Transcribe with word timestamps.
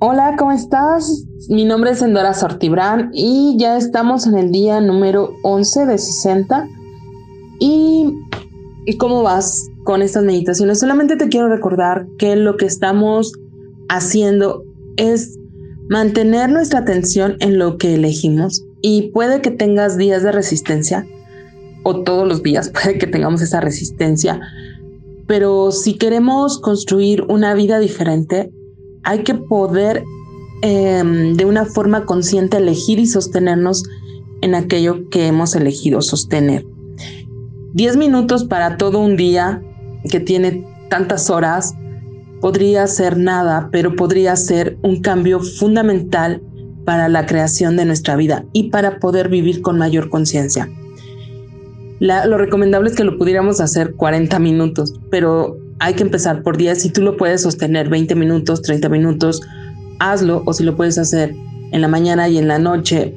Hola, 0.00 0.34
¿cómo 0.36 0.50
estás? 0.50 1.24
Mi 1.48 1.64
nombre 1.64 1.92
es 1.92 2.02
Endora 2.02 2.34
Sortibrán 2.34 3.10
y 3.12 3.56
ya 3.58 3.76
estamos 3.76 4.26
en 4.26 4.36
el 4.36 4.50
día 4.50 4.80
número 4.80 5.36
11 5.44 5.86
de 5.86 5.98
60. 5.98 6.68
¿Y, 7.60 8.12
¿Y 8.86 8.96
cómo 8.98 9.22
vas 9.22 9.70
con 9.84 10.02
estas 10.02 10.24
meditaciones? 10.24 10.80
Solamente 10.80 11.16
te 11.16 11.28
quiero 11.28 11.48
recordar 11.48 12.06
que 12.18 12.34
lo 12.34 12.56
que 12.56 12.66
estamos 12.66 13.32
haciendo 13.88 14.64
es 14.96 15.38
mantener 15.88 16.50
nuestra 16.50 16.80
atención 16.80 17.36
en 17.38 17.58
lo 17.58 17.78
que 17.78 17.94
elegimos 17.94 18.64
y 18.82 19.12
puede 19.12 19.42
que 19.42 19.52
tengas 19.52 19.96
días 19.96 20.24
de 20.24 20.32
resistencia 20.32 21.06
o 21.84 22.02
todos 22.02 22.26
los 22.26 22.42
días 22.42 22.70
puede 22.74 22.98
que 22.98 23.06
tengamos 23.06 23.42
esa 23.42 23.60
resistencia, 23.60 24.40
pero 25.28 25.70
si 25.70 25.96
queremos 25.96 26.58
construir 26.58 27.22
una 27.28 27.54
vida 27.54 27.78
diferente, 27.78 28.50
hay 29.04 29.22
que 29.22 29.34
poder 29.34 30.04
em, 30.62 31.34
de 31.34 31.44
una 31.44 31.64
forma 31.64 32.04
consciente 32.04 32.56
elegir 32.56 32.98
y 32.98 33.06
sostenernos 33.06 33.84
en 34.40 34.54
aquello 34.54 35.08
que 35.10 35.26
hemos 35.26 35.54
elegido 35.54 36.02
sostener. 36.02 36.66
Diez 37.72 37.96
minutos 37.96 38.44
para 38.44 38.76
todo 38.76 38.98
un 38.98 39.16
día 39.16 39.62
que 40.10 40.20
tiene 40.20 40.66
tantas 40.90 41.30
horas 41.30 41.74
podría 42.40 42.86
ser 42.86 43.16
nada, 43.16 43.68
pero 43.72 43.96
podría 43.96 44.36
ser 44.36 44.78
un 44.82 45.00
cambio 45.00 45.40
fundamental 45.40 46.42
para 46.84 47.08
la 47.08 47.26
creación 47.26 47.76
de 47.76 47.86
nuestra 47.86 48.16
vida 48.16 48.44
y 48.52 48.64
para 48.64 49.00
poder 49.00 49.28
vivir 49.28 49.62
con 49.62 49.78
mayor 49.78 50.10
conciencia. 50.10 50.68
Lo 52.00 52.36
recomendable 52.36 52.90
es 52.90 52.96
que 52.96 53.04
lo 53.04 53.16
pudiéramos 53.16 53.60
hacer 53.60 53.94
40 53.94 54.38
minutos, 54.38 54.92
pero 55.10 55.56
hay 55.84 55.92
que 55.92 56.02
empezar 56.02 56.42
por 56.42 56.56
10. 56.56 56.80
Si 56.80 56.88
tú 56.88 57.02
lo 57.02 57.18
puedes 57.18 57.42
sostener 57.42 57.90
20 57.90 58.14
minutos, 58.14 58.62
30 58.62 58.88
minutos, 58.88 59.42
hazlo. 59.98 60.42
O 60.46 60.54
si 60.54 60.64
lo 60.64 60.74
puedes 60.76 60.96
hacer 60.96 61.36
en 61.72 61.80
la 61.82 61.88
mañana 61.88 62.26
y 62.26 62.38
en 62.38 62.48
la 62.48 62.58
noche, 62.58 63.14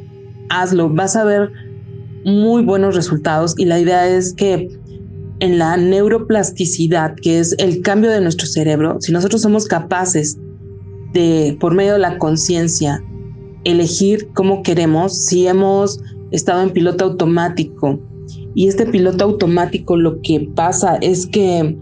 hazlo. 0.49 0.89
Vas 0.89 1.15
a 1.15 1.23
ver 1.23 1.49
muy 2.25 2.63
buenos 2.63 2.93
resultados 2.93 3.55
y 3.57 3.63
la 3.63 3.79
idea 3.79 4.05
es 4.09 4.33
que 4.33 4.67
en 5.39 5.57
la 5.57 5.77
neuroplasticidad, 5.77 7.15
que 7.15 7.39
es 7.39 7.55
el 7.57 7.81
cambio 7.83 8.11
de 8.11 8.19
nuestro 8.19 8.45
cerebro, 8.47 8.97
si 8.99 9.13
nosotros 9.13 9.43
somos 9.43 9.65
capaces 9.65 10.37
de, 11.13 11.55
por 11.61 11.73
medio 11.73 11.93
de 11.93 11.99
la 11.99 12.17
conciencia, 12.17 13.01
elegir 13.63 14.27
cómo 14.33 14.61
queremos, 14.61 15.17
si 15.17 15.47
hemos 15.47 16.01
estado 16.31 16.63
en 16.63 16.71
piloto 16.71 17.05
automático 17.05 18.01
y 18.55 18.67
este 18.67 18.85
piloto 18.85 19.23
automático 19.23 19.95
lo 19.95 20.19
que 20.21 20.49
pasa 20.53 20.97
es 20.97 21.27
que 21.27 21.77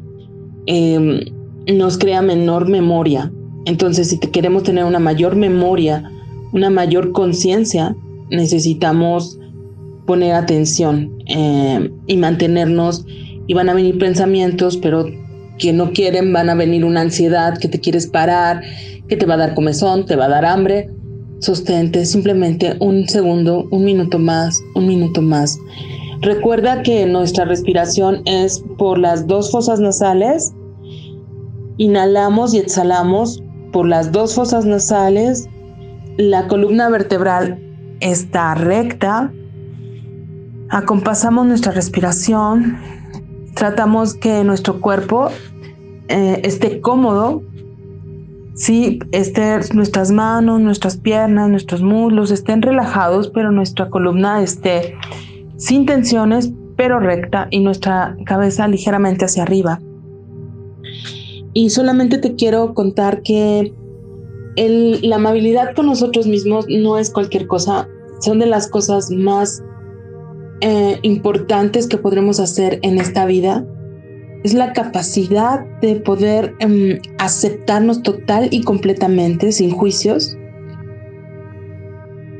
em, 0.67 1.19
nos 1.67 1.97
crea 1.97 2.21
menor 2.21 2.67
memoria. 2.67 3.31
Entonces, 3.65 4.09
si 4.09 4.17
queremos 4.19 4.63
tener 4.63 4.85
una 4.85 4.99
mayor 4.99 5.35
memoria, 5.35 6.09
una 6.51 6.69
mayor 6.69 7.11
conciencia, 7.11 7.95
necesitamos 8.29 9.39
poner 10.05 10.33
atención 10.33 11.11
em, 11.27 11.91
y 12.07 12.17
mantenernos 12.17 13.05
y 13.47 13.53
van 13.53 13.69
a 13.69 13.73
venir 13.73 13.97
pensamientos, 13.97 14.77
pero 14.77 15.05
que 15.57 15.73
no 15.73 15.91
quieren, 15.91 16.33
van 16.33 16.49
a 16.49 16.55
venir 16.55 16.85
una 16.85 17.01
ansiedad 17.01 17.57
que 17.57 17.67
te 17.67 17.79
quieres 17.79 18.07
parar, 18.07 18.61
que 19.07 19.15
te 19.15 19.25
va 19.25 19.35
a 19.35 19.37
dar 19.37 19.53
comezón, 19.55 20.05
te 20.05 20.15
va 20.15 20.25
a 20.25 20.29
dar 20.29 20.45
hambre. 20.45 20.89
Sostente 21.39 22.05
simplemente 22.05 22.75
un 22.79 23.07
segundo, 23.07 23.67
un 23.71 23.83
minuto 23.85 24.19
más, 24.19 24.59
un 24.73 24.87
minuto 24.87 25.21
más. 25.21 25.57
Recuerda 26.21 26.81
que 26.83 27.05
nuestra 27.05 27.45
respiración 27.45 28.21
es 28.25 28.63
por 28.77 28.97
las 28.97 29.27
dos 29.27 29.51
fosas 29.51 29.79
nasales. 29.79 30.53
Inhalamos 31.77 32.53
y 32.53 32.59
exhalamos 32.59 33.43
por 33.71 33.87
las 33.87 34.11
dos 34.11 34.35
fosas 34.35 34.65
nasales. 34.65 35.49
La 36.17 36.47
columna 36.47 36.89
vertebral 36.89 37.59
está 37.99 38.55
recta. 38.55 39.31
Acompasamos 40.69 41.45
nuestra 41.45 41.71
respiración 41.71 42.77
tratamos 43.55 44.13
que 44.13 44.43
nuestro 44.43 44.79
cuerpo 44.79 45.29
eh, 46.09 46.41
esté 46.43 46.81
cómodo, 46.81 47.41
sí, 48.53 48.99
esté, 49.11 49.59
nuestras 49.73 50.11
manos, 50.11 50.61
nuestras 50.61 50.97
piernas, 50.97 51.49
nuestros 51.49 51.81
muslos 51.81 52.29
estén 52.29 52.61
relajados, 52.61 53.29
pero 53.29 53.51
nuestra 53.51 53.89
columna 53.89 54.43
esté 54.43 54.95
sin 55.57 55.85
tensiones, 55.85 56.51
pero 56.75 56.99
recta 56.99 57.47
y 57.51 57.59
nuestra 57.59 58.15
cabeza 58.25 58.67
ligeramente 58.67 59.25
hacia 59.25 59.43
arriba. 59.43 59.79
Y 61.53 61.69
solamente 61.69 62.17
te 62.17 62.35
quiero 62.35 62.73
contar 62.73 63.21
que 63.21 63.73
la 64.57 65.15
amabilidad 65.17 65.75
con 65.75 65.85
nosotros 65.87 66.27
mismos 66.27 66.65
no 66.69 66.97
es 66.97 67.09
cualquier 67.09 67.47
cosa, 67.47 67.87
son 68.19 68.39
de 68.39 68.45
las 68.45 68.67
cosas 68.67 69.09
más 69.11 69.63
eh, 70.61 70.99
importantes 71.01 71.87
que 71.87 71.97
podremos 71.97 72.39
hacer 72.39 72.79
en 72.81 72.97
esta 72.97 73.25
vida 73.25 73.65
es 74.45 74.53
la 74.53 74.73
capacidad 74.73 75.65
de 75.81 75.95
poder 75.95 76.53
em, 76.59 76.99
aceptarnos 77.17 78.03
total 78.03 78.47
y 78.51 78.61
completamente 78.61 79.51
sin 79.51 79.71
juicios. 79.71 80.37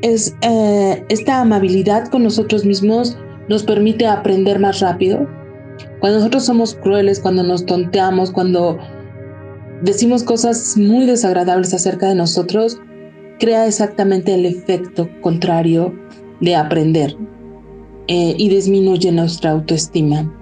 Es 0.02 0.34
eh, 0.42 1.04
esta 1.08 1.40
amabilidad 1.40 2.08
con 2.08 2.22
nosotros 2.22 2.64
mismos 2.64 3.16
nos 3.48 3.62
permite 3.62 4.06
aprender 4.06 4.58
más 4.58 4.80
rápido. 4.80 5.26
Cuando 6.00 6.18
nosotros 6.18 6.44
somos 6.44 6.74
crueles, 6.74 7.20
cuando 7.20 7.42
nos 7.42 7.64
tonteamos, 7.66 8.30
cuando 8.30 8.78
decimos 9.82 10.22
cosas 10.22 10.76
muy 10.76 11.06
desagradables 11.06 11.72
acerca 11.74 12.08
de 12.08 12.14
nosotros, 12.14 12.80
crea 13.38 13.66
exactamente 13.66 14.34
el 14.34 14.46
efecto 14.46 15.08
contrario 15.20 15.94
de 16.40 16.56
aprender. 16.56 17.16
Eh, 18.08 18.36
y 18.38 18.48
disminuye 18.48 19.10
nuestra 19.10 19.50
autoestima. 19.50 20.32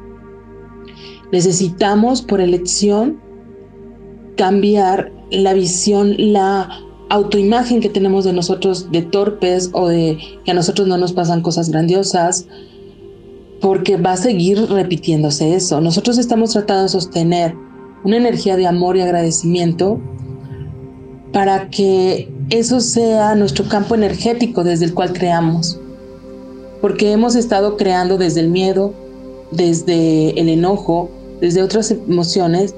Necesitamos 1.32 2.20
por 2.20 2.42
elección 2.42 3.18
cambiar 4.36 5.10
la 5.30 5.54
visión, 5.54 6.14
la 6.18 6.68
autoimagen 7.10 7.80
que 7.80 7.88
tenemos 7.88 8.24
de 8.24 8.32
nosotros 8.32 8.90
de 8.90 9.02
torpes 9.02 9.70
o 9.72 9.88
de 9.88 10.18
que 10.44 10.50
a 10.50 10.54
nosotros 10.54 10.88
no 10.88 10.96
nos 10.96 11.12
pasan 11.12 11.42
cosas 11.42 11.70
grandiosas, 11.70 12.46
porque 13.60 13.96
va 13.96 14.12
a 14.12 14.16
seguir 14.16 14.60
repitiéndose 14.68 15.54
eso. 15.54 15.80
Nosotros 15.80 16.18
estamos 16.18 16.52
tratando 16.52 16.84
de 16.84 16.88
sostener 16.88 17.54
una 18.04 18.16
energía 18.16 18.56
de 18.56 18.66
amor 18.66 18.96
y 18.96 19.00
agradecimiento 19.00 20.00
para 21.32 21.70
que 21.70 22.32
eso 22.50 22.80
sea 22.80 23.34
nuestro 23.34 23.66
campo 23.68 23.94
energético 23.94 24.62
desde 24.64 24.84
el 24.84 24.94
cual 24.94 25.12
creamos 25.12 25.78
porque 26.84 27.12
hemos 27.12 27.34
estado 27.34 27.78
creando 27.78 28.18
desde 28.18 28.40
el 28.40 28.50
miedo, 28.50 28.92
desde 29.50 30.38
el 30.38 30.50
enojo, 30.50 31.08
desde 31.40 31.62
otras 31.62 31.90
emociones 31.90 32.74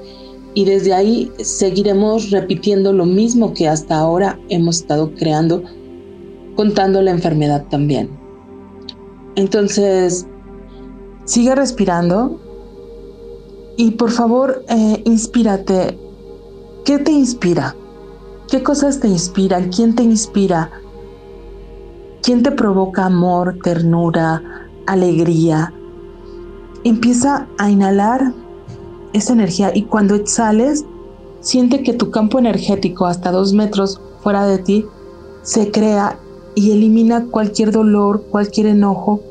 y 0.57 0.65
desde 0.65 0.91
ahí 0.91 1.31
seguiremos 1.37 2.31
repitiendo 2.31 2.91
lo 2.91 3.05
mismo 3.05 3.53
que 3.53 3.67
hasta 3.67 3.95
ahora 3.95 4.39
hemos 4.49 4.77
estado 4.77 5.13
creando, 5.13 5.61
contando 6.55 6.99
la 7.03 7.11
enfermedad 7.11 7.67
también. 7.69 8.09
Entonces, 9.35 10.25
sigue 11.25 11.53
respirando 11.53 12.41
y 13.77 13.91
por 13.91 14.09
favor, 14.09 14.65
eh, 14.67 15.03
inspírate. 15.05 15.95
¿Qué 16.85 16.97
te 16.97 17.11
inspira? 17.11 17.75
¿Qué 18.49 18.63
cosas 18.63 18.99
te 18.99 19.09
inspiran? 19.09 19.69
¿Quién 19.69 19.93
te 19.93 20.01
inspira? 20.01 20.71
¿Quién 22.23 22.41
te 22.41 22.49
provoca 22.49 23.05
amor, 23.05 23.59
ternura, 23.61 24.41
alegría? 24.87 25.71
Empieza 26.83 27.47
a 27.59 27.69
inhalar 27.69 28.33
esa 29.13 29.33
energía 29.33 29.71
y 29.73 29.83
cuando 29.83 30.15
exhales, 30.15 30.85
siente 31.39 31.83
que 31.83 31.93
tu 31.93 32.11
campo 32.11 32.39
energético 32.39 33.05
hasta 33.05 33.31
dos 33.31 33.53
metros 33.53 34.01
fuera 34.21 34.45
de 34.45 34.57
ti 34.57 34.85
se 35.43 35.71
crea 35.71 36.19
y 36.55 36.71
elimina 36.71 37.27
cualquier 37.27 37.71
dolor, 37.71 38.23
cualquier 38.29 38.67
enojo. 38.67 39.21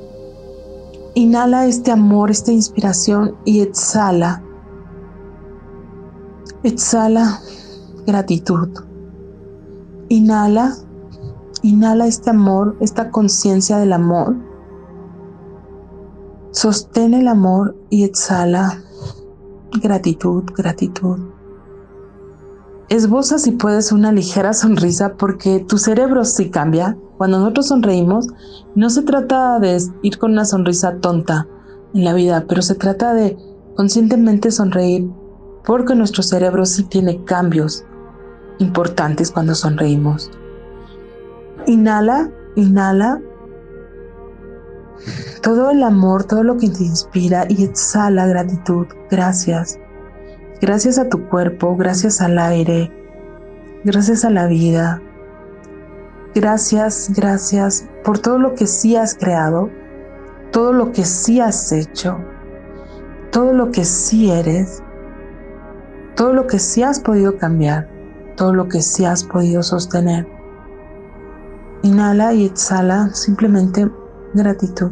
Inhala 1.14 1.66
este 1.66 1.90
amor, 1.90 2.30
esta 2.30 2.52
inspiración 2.52 3.34
y 3.44 3.60
exhala. 3.60 4.42
Exhala 6.62 7.40
gratitud. 8.06 8.68
Inhala 10.08 10.76
Inhala 11.66 12.06
este 12.06 12.30
amor, 12.30 12.76
esta 12.78 13.10
conciencia 13.10 13.78
del 13.78 13.92
amor. 13.92 14.36
Sostén 16.52 17.12
el 17.12 17.26
amor 17.26 17.74
y 17.90 18.04
exhala 18.04 18.84
gratitud, 19.80 20.44
gratitud. 20.56 21.18
Esboza 22.88 23.38
si 23.38 23.52
puedes 23.52 23.90
una 23.90 24.12
ligera 24.12 24.52
sonrisa 24.52 25.14
porque 25.14 25.60
tu 25.60 25.78
cerebro 25.78 26.24
sí 26.24 26.50
cambia. 26.50 26.96
Cuando 27.18 27.38
nosotros 27.38 27.68
sonreímos, 27.68 28.28
no 28.74 28.90
se 28.90 29.02
trata 29.02 29.58
de 29.58 29.82
ir 30.02 30.18
con 30.18 30.32
una 30.32 30.44
sonrisa 30.44 30.98
tonta 30.98 31.48
en 31.94 32.04
la 32.04 32.12
vida, 32.12 32.44
pero 32.48 32.62
se 32.62 32.74
trata 32.74 33.14
de 33.14 33.36
conscientemente 33.74 34.50
sonreír 34.50 35.10
porque 35.64 35.94
nuestro 35.94 36.22
cerebro 36.22 36.64
sí 36.64 36.84
tiene 36.84 37.24
cambios 37.24 37.84
importantes 38.58 39.30
cuando 39.32 39.54
sonreímos. 39.54 40.30
Inhala, 41.66 42.30
inhala 42.54 43.20
todo 45.42 45.70
el 45.70 45.82
amor, 45.82 46.24
todo 46.24 46.42
lo 46.42 46.56
que 46.56 46.68
te 46.68 46.84
inspira 46.84 47.46
y 47.48 47.64
exhala 47.64 48.26
gratitud. 48.26 48.86
Gracias. 49.10 49.78
Gracias 50.60 50.98
a 50.98 51.08
tu 51.08 51.28
cuerpo, 51.28 51.76
gracias 51.76 52.22
al 52.22 52.38
aire, 52.38 52.90
gracias 53.84 54.24
a 54.24 54.30
la 54.30 54.46
vida. 54.46 55.02
Gracias, 56.34 57.10
gracias 57.14 57.86
por 58.04 58.18
todo 58.18 58.38
lo 58.38 58.54
que 58.54 58.66
sí 58.66 58.96
has 58.96 59.14
creado, 59.14 59.70
todo 60.52 60.72
lo 60.72 60.92
que 60.92 61.04
sí 61.04 61.40
has 61.40 61.72
hecho, 61.72 62.18
todo 63.32 63.52
lo 63.52 63.70
que 63.70 63.84
sí 63.84 64.30
eres, 64.30 64.82
todo 66.14 66.32
lo 66.32 66.46
que 66.46 66.58
sí 66.58 66.82
has 66.82 67.00
podido 67.00 67.36
cambiar, 67.36 67.88
todo 68.36 68.54
lo 68.54 68.68
que 68.68 68.80
sí 68.80 69.04
has 69.04 69.24
podido 69.24 69.62
sostener. 69.62 70.26
Inhala 71.82 72.32
y 72.32 72.46
exhala 72.46 73.10
simplemente 73.12 73.90
gratitud. 74.36 74.90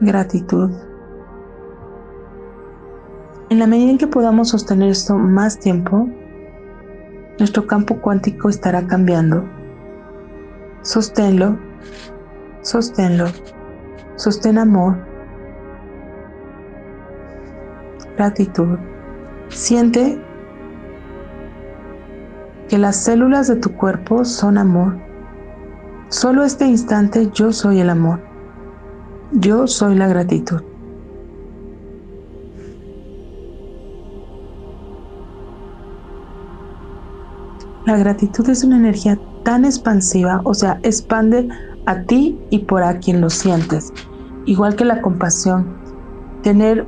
Gratitud. 0.00 0.70
En 3.50 3.58
la 3.60 3.66
medida 3.68 3.90
en 3.92 3.98
que 3.98 4.08
podamos 4.08 4.48
sostener 4.48 4.90
esto 4.90 5.16
más 5.16 5.60
tiempo, 5.60 6.08
nuestro 7.38 7.66
campo 7.66 8.00
cuántico 8.00 8.48
estará 8.48 8.84
cambiando. 8.86 9.44
Sosténlo, 10.82 11.56
sosténlo, 12.62 13.26
sostén 14.16 14.58
amor, 14.58 14.96
gratitud. 18.16 18.76
Siente 19.50 20.20
que 22.68 22.78
las 22.78 22.96
células 22.96 23.46
de 23.46 23.56
tu 23.56 23.76
cuerpo 23.76 24.24
son 24.24 24.58
amor. 24.58 25.11
Solo 26.12 26.44
este 26.44 26.66
instante 26.66 27.30
yo 27.32 27.52
soy 27.52 27.80
el 27.80 27.88
amor. 27.88 28.20
Yo 29.32 29.66
soy 29.66 29.94
la 29.94 30.06
gratitud. 30.08 30.60
La 37.86 37.96
gratitud 37.96 38.46
es 38.50 38.62
una 38.62 38.76
energía 38.76 39.18
tan 39.42 39.64
expansiva, 39.64 40.42
o 40.44 40.52
sea, 40.52 40.80
expande 40.82 41.48
a 41.86 42.02
ti 42.02 42.38
y 42.50 42.58
por 42.58 42.82
a 42.82 42.98
quien 42.98 43.22
lo 43.22 43.30
sientes. 43.30 43.90
Igual 44.44 44.76
que 44.76 44.84
la 44.84 45.00
compasión. 45.00 45.78
Tener 46.42 46.86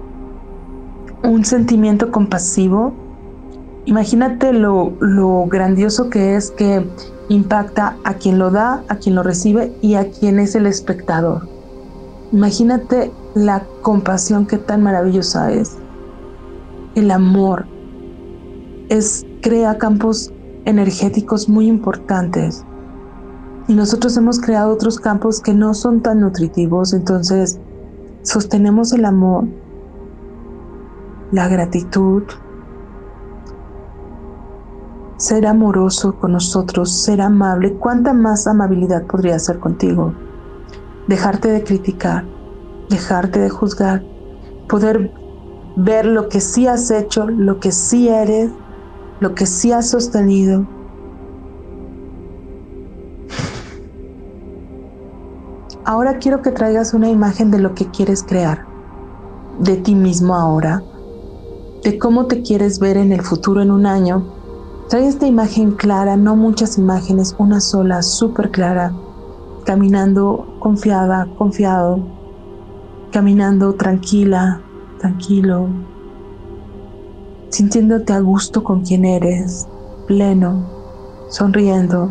un 1.22 1.46
sentimiento 1.46 2.12
compasivo, 2.12 2.92
imagínate 3.86 4.52
lo, 4.52 4.98
lo 5.00 5.46
grandioso 5.46 6.10
que 6.10 6.36
es 6.36 6.50
que 6.50 6.86
impacta 7.28 7.96
a 8.04 8.14
quien 8.14 8.38
lo 8.38 8.50
da, 8.50 8.84
a 8.88 8.96
quien 8.96 9.14
lo 9.14 9.22
recibe 9.22 9.72
y 9.80 9.94
a 9.94 10.10
quien 10.10 10.38
es 10.38 10.54
el 10.54 10.66
espectador. 10.66 11.48
Imagínate 12.32 13.12
la 13.34 13.64
compasión 13.82 14.46
que 14.46 14.58
tan 14.58 14.82
maravillosa 14.82 15.52
es. 15.52 15.76
El 16.94 17.10
amor 17.10 17.66
es 18.88 19.24
crea 19.40 19.78
campos 19.78 20.32
energéticos 20.64 21.48
muy 21.48 21.66
importantes. 21.66 22.64
Y 23.66 23.74
nosotros 23.74 24.16
hemos 24.16 24.40
creado 24.40 24.72
otros 24.72 25.00
campos 25.00 25.40
que 25.40 25.54
no 25.54 25.74
son 25.74 26.02
tan 26.02 26.20
nutritivos, 26.20 26.92
entonces 26.92 27.58
sostenemos 28.22 28.92
el 28.92 29.04
amor, 29.04 29.46
la 31.32 31.48
gratitud, 31.48 32.24
ser 35.16 35.46
amoroso 35.46 36.16
con 36.19 36.32
nosotros, 36.32 36.90
ser 36.93 37.20
amable. 37.20 37.75
¿Cuánta 37.75 38.12
más 38.12 38.46
amabilidad 38.46 39.06
podría 39.06 39.38
ser 39.38 39.58
contigo? 39.58 40.14
Dejarte 41.08 41.50
de 41.50 41.62
criticar, 41.62 42.25
dejarte 42.88 43.40
de 43.40 43.50
juzgar, 43.50 44.05
poder 44.69 45.12
ver 45.76 46.06
lo 46.06 46.28
que 46.28 46.40
sí 46.40 46.66
has 46.66 46.90
hecho, 46.90 47.26
lo 47.28 47.61
que 47.61 47.72
sí 47.72 48.08
eres 48.08 48.50
lo 49.20 49.34
que 49.34 49.46
sí 49.46 49.72
has 49.72 49.88
sostenido. 49.88 50.66
Ahora 55.84 56.19
quiero 56.19 56.43
que 56.43 56.50
traigas 56.50 56.94
una 56.94 57.08
imagen 57.08 57.50
de 57.50 57.58
lo 57.58 57.75
que 57.75 57.90
quieres 57.90 58.22
crear, 58.22 58.67
de 59.60 59.76
ti 59.76 59.94
mismo 59.94 60.34
ahora, 60.34 60.82
de 61.82 61.99
cómo 61.99 62.26
te 62.26 62.43
quieres 62.43 62.78
ver 62.78 62.96
en 62.96 63.12
el 63.12 63.22
futuro 63.22 63.62
en 63.62 63.70
un 63.70 63.87
año. 63.87 64.44
Trae 64.88 65.06
esta 65.08 65.26
imagen 65.26 65.72
clara, 65.72 66.16
no 66.16 66.36
muchas 66.36 66.76
imágenes, 66.76 67.34
una 67.38 67.60
sola, 67.60 68.02
súper 68.02 68.50
clara, 68.50 68.94
caminando 69.64 70.56
confiada, 70.58 71.26
confiado, 71.38 72.00
caminando 73.10 73.75
tranquila, 73.75 74.60
tranquilo, 74.98 75.69
sintiéndote 77.48 78.12
a 78.12 78.20
gusto 78.20 78.62
con 78.62 78.82
quien 78.82 79.06
eres, 79.06 79.66
pleno, 80.06 80.66
sonriendo, 81.31 82.10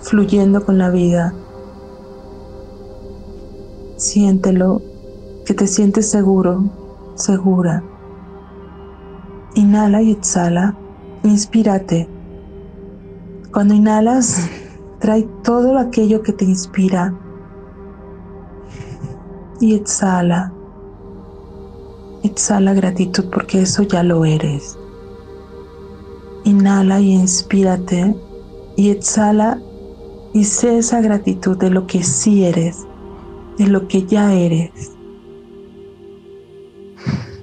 fluyendo 0.00 0.64
con 0.64 0.78
la 0.78 0.88
vida. 0.88 1.34
Siéntelo, 3.96 4.80
que 5.44 5.52
te 5.52 5.66
sientes 5.66 6.10
seguro, 6.10 6.64
segura. 7.14 7.84
Inhala 9.54 10.00
y 10.00 10.12
exhala, 10.12 10.76
inspírate. 11.28 12.08
Cuando 13.52 13.74
inhalas, 13.74 14.48
trae 15.00 15.28
todo 15.42 15.78
aquello 15.78 16.22
que 16.22 16.32
te 16.32 16.44
inspira 16.44 17.14
y 19.60 19.74
exhala. 19.74 20.52
Exhala 22.22 22.74
gratitud 22.74 23.26
porque 23.32 23.62
eso 23.62 23.82
ya 23.82 24.02
lo 24.02 24.24
eres. 24.24 24.78
Inhala 26.44 27.00
y 27.00 27.12
inspírate 27.12 28.14
y 28.76 28.90
exhala 28.90 29.60
y 30.32 30.44
sé 30.44 30.78
esa 30.78 31.00
gratitud 31.00 31.56
de 31.56 31.70
lo 31.70 31.86
que 31.86 32.02
sí 32.02 32.44
eres, 32.44 32.86
de 33.58 33.66
lo 33.68 33.88
que 33.88 34.04
ya 34.04 34.34
eres. 34.34 34.92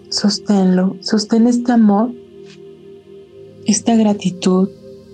Sosténlo, 0.09 0.95
sostén 0.99 1.47
este 1.47 1.71
amor, 1.71 2.11
esta 3.65 3.95
gratitud, 3.95 4.69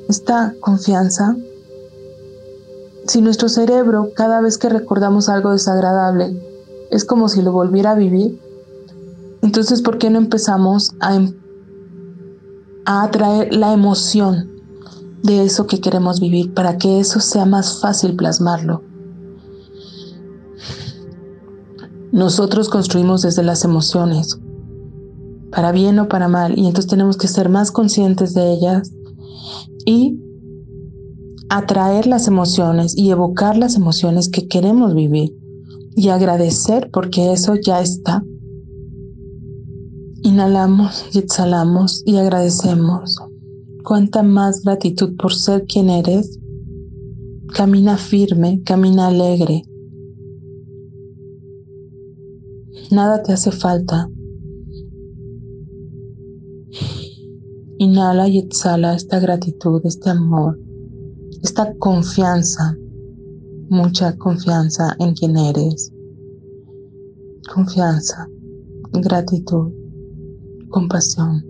esta 0.07 0.53
confianza. 0.59 1.35
Si 3.07 3.21
nuestro 3.21 3.49
cerebro 3.49 4.11
cada 4.15 4.41
vez 4.41 4.57
que 4.57 4.69
recordamos 4.69 5.29
algo 5.29 5.51
desagradable 5.51 6.37
es 6.91 7.05
como 7.05 7.29
si 7.29 7.41
lo 7.41 7.51
volviera 7.51 7.91
a 7.91 7.95
vivir, 7.95 8.39
entonces, 9.41 9.81
¿por 9.81 9.97
qué 9.97 10.09
no 10.09 10.17
empezamos 10.17 10.93
a, 10.99 11.15
em-, 11.15 11.33
a 12.85 13.03
atraer 13.03 13.53
la 13.53 13.73
emoción 13.73 14.49
de 15.23 15.43
eso 15.43 15.65
que 15.65 15.79
queremos 15.79 16.19
vivir 16.19 16.53
para 16.53 16.77
que 16.77 16.99
eso 16.99 17.19
sea 17.19 17.45
más 17.45 17.79
fácil 17.79 18.15
plasmarlo? 18.15 18.83
Nosotros 22.11 22.69
construimos 22.69 23.21
desde 23.21 23.43
las 23.43 23.63
emociones, 23.63 24.39
para 25.51 25.71
bien 25.71 25.99
o 25.99 26.07
para 26.07 26.27
mal, 26.27 26.57
y 26.57 26.65
entonces 26.65 26.87
tenemos 26.87 27.17
que 27.17 27.27
ser 27.27 27.49
más 27.49 27.71
conscientes 27.71 28.33
de 28.33 28.53
ellas 28.53 28.91
y 29.85 30.19
atraer 31.49 32.05
las 32.07 32.27
emociones 32.27 32.95
y 32.97 33.09
evocar 33.09 33.57
las 33.57 33.75
emociones 33.75 34.29
que 34.29 34.47
queremos 34.47 34.93
vivir 34.93 35.35
y 35.95 36.09
agradecer 36.09 36.89
porque 36.91 37.33
eso 37.33 37.55
ya 37.55 37.81
está 37.81 38.23
Inhalamos 40.21 41.05
y 41.13 41.19
exhalamos 41.19 42.03
y 42.05 42.17
agradecemos. 42.17 43.17
Cuánta 43.85 44.21
más 44.21 44.63
gratitud 44.63 45.15
por 45.15 45.33
ser 45.33 45.65
quien 45.65 45.89
eres. 45.89 46.37
Camina 47.53 47.97
firme, 47.97 48.61
camina 48.65 49.07
alegre. 49.07 49.63
Nada 52.91 53.23
te 53.23 53.31
hace 53.31 53.51
falta. 53.51 54.09
Inhala 57.79 58.27
y 58.27 58.39
exhala 58.39 58.93
esta 58.93 59.19
gratitud, 59.19 59.81
este 59.85 60.09
amor, 60.09 60.59
esta 61.41 61.73
confianza, 61.77 62.77
mucha 63.69 64.17
confianza 64.17 64.97
en 64.99 65.13
quien 65.13 65.37
eres. 65.37 65.93
Confianza, 67.53 68.27
gratitud 68.91 69.71
compasión. 70.69 71.45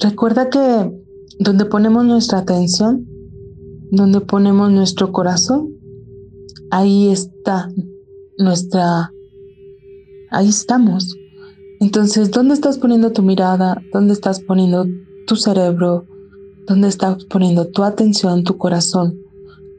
Recuerda 0.00 0.50
que 0.50 0.92
donde 1.38 1.64
ponemos 1.64 2.04
nuestra 2.04 2.38
atención, 2.38 3.08
donde 3.92 4.20
ponemos 4.20 4.72
nuestro 4.72 5.12
corazón, 5.12 5.72
ahí 6.70 7.10
está 7.10 7.70
nuestra, 8.38 9.12
ahí 10.30 10.48
estamos. 10.48 11.16
Entonces, 11.80 12.30
¿dónde 12.30 12.54
estás 12.54 12.78
poniendo 12.78 13.12
tu 13.12 13.22
mirada? 13.22 13.82
¿Dónde 13.92 14.12
estás 14.12 14.40
poniendo 14.40 14.86
tu 15.26 15.36
cerebro? 15.36 16.04
¿Dónde 16.66 16.88
estás 16.88 17.24
poniendo 17.24 17.66
tu 17.66 17.82
atención, 17.82 18.44
tu 18.44 18.56
corazón? 18.56 19.18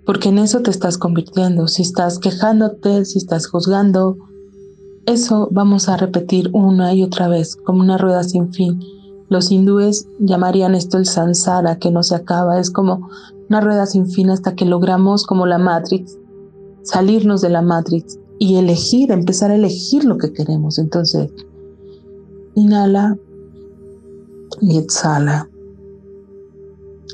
Porque 0.06 0.30
en 0.30 0.38
eso 0.38 0.62
te 0.62 0.72
estás 0.72 0.98
convirtiendo. 0.98 1.68
Si 1.68 1.82
estás 1.82 2.20
quejándote, 2.20 3.06
si 3.06 3.18
estás 3.18 3.48
juzgando, 3.48 4.18
eso 5.06 5.48
vamos 5.52 5.90
a 5.90 5.98
repetir 5.98 6.50
una 6.54 6.94
y 6.94 7.04
otra 7.04 7.28
vez 7.28 7.56
como 7.56 7.82
una 7.82 7.98
rueda 7.98 8.24
sin 8.24 8.54
fin. 8.54 8.80
Los 9.30 9.52
hindúes 9.52 10.08
llamarían 10.20 10.75
esto 10.75 10.98
el 10.98 11.06
sansara, 11.06 11.80
que 11.80 11.92
no 11.92 12.04
se 12.04 12.16
acaba. 12.16 12.60
Es 12.60 12.70
como 12.70 13.10
una 13.50 13.62
rueda 13.62 13.86
sin 13.86 14.08
fin 14.08 14.30
hasta 14.30 14.56
que 14.56 14.66
logramos, 14.66 15.25
como 15.25 15.46
la 15.46 15.58
Matrix, 15.58 16.18
salirnos 16.84 17.42
de 17.42 17.50
la 17.50 17.62
Matrix 17.62 18.20
y 18.38 18.58
elegir, 18.58 19.12
empezar 19.12 19.50
a 19.52 19.56
elegir 19.56 20.06
lo 20.06 20.18
que 20.18 20.34
queremos. 20.34 20.78
Entonces, 20.78 21.32
inhala 22.56 23.18
y 24.62 24.78
exhala. 24.78 25.50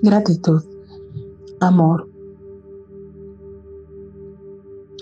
Gratitud, 0.01 0.63
amor. 1.59 2.07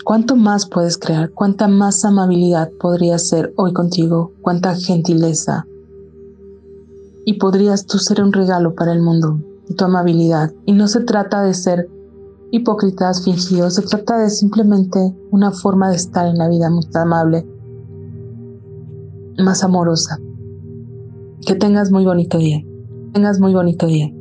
¿Cuánto 0.04 0.34
más 0.36 0.68
puedes 0.68 0.98
crear? 0.98 1.30
¿Cuánta 1.30 1.68
más 1.68 2.04
amabilidad 2.04 2.70
podría 2.80 3.18
ser 3.18 3.52
hoy 3.56 3.72
contigo? 3.72 4.32
¿Cuánta 4.42 4.74
gentileza? 4.74 5.66
Y 7.24 7.34
podrías 7.34 7.86
tú 7.86 7.98
ser 7.98 8.22
un 8.22 8.32
regalo 8.32 8.74
para 8.74 8.92
el 8.92 9.02
mundo 9.02 9.38
tu 9.74 9.84
amabilidad. 9.84 10.52
Y 10.66 10.72
no 10.72 10.88
se 10.88 11.00
trata 11.00 11.42
de 11.42 11.54
ser 11.54 11.88
hipócritas, 12.50 13.24
fingidos, 13.24 13.74
se 13.74 13.82
trata 13.82 14.18
de 14.18 14.30
simplemente 14.30 15.14
una 15.30 15.52
forma 15.52 15.90
de 15.90 15.96
estar 15.96 16.26
en 16.26 16.38
la 16.38 16.48
vida 16.48 16.68
más 16.70 16.94
amable, 16.96 17.46
más 19.38 19.62
amorosa. 19.62 20.18
Que 21.46 21.54
tengas 21.54 21.90
muy 21.90 22.04
bonito 22.04 22.38
día. 22.38 22.62
Tengas 23.12 23.40
muy 23.40 23.52
bonito 23.54 23.86
día. 23.86 24.12